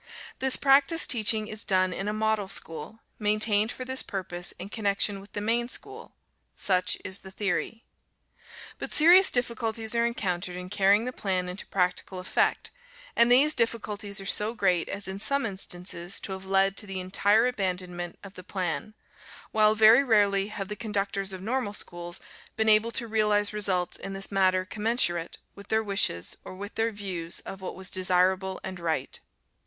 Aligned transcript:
This 0.39 0.57
practice 0.57 1.05
teaching 1.05 1.47
is 1.47 1.63
done 1.63 1.93
in 1.93 2.07
a 2.07 2.11
Model 2.11 2.47
School, 2.47 3.01
maintained 3.19 3.71
for 3.71 3.85
this 3.85 4.01
purpose 4.01 4.51
in 4.53 4.69
connection 4.69 5.19
with 5.19 5.33
the 5.33 5.41
main 5.41 5.67
school. 5.67 6.15
Such 6.57 6.97
is 7.05 7.19
the 7.19 7.29
theory. 7.29 7.85
But 8.79 8.91
serious 8.91 9.29
difficulties 9.29 9.93
are 9.93 10.03
encountered 10.07 10.55
in 10.55 10.71
carrying 10.71 11.05
the 11.05 11.13
plan 11.13 11.47
into 11.47 11.67
practical 11.67 12.17
effect, 12.17 12.71
and 13.15 13.31
these 13.31 13.53
difficulties 13.53 14.19
are 14.19 14.25
so 14.25 14.55
great 14.55 14.89
as 14.89 15.07
in 15.07 15.19
some 15.19 15.45
instances 15.45 16.19
to 16.21 16.31
have 16.31 16.45
led 16.47 16.77
to 16.77 16.87
the 16.87 16.99
entire 16.99 17.45
abandonment 17.45 18.17
of 18.23 18.33
the 18.33 18.43
plan, 18.43 18.95
while 19.51 19.75
very 19.75 20.03
rarely 20.03 20.47
have 20.47 20.67
the 20.67 20.75
conductors 20.75 21.31
of 21.31 21.43
Normal 21.43 21.73
schools 21.73 22.19
been 22.55 22.67
able 22.69 22.89
to 22.89 23.07
realize 23.07 23.53
results 23.53 23.97
in 23.97 24.13
this 24.13 24.31
matter 24.31 24.65
commensurate 24.65 25.37
with 25.53 25.67
their 25.67 25.83
wishes 25.83 26.37
or 26.43 26.55
with 26.55 26.73
their 26.73 26.91
views 26.91 27.39
of 27.41 27.61
what 27.61 27.75
was 27.75 27.91
desirable 27.91 28.59
and 28.63 28.79
right. 28.79 29.19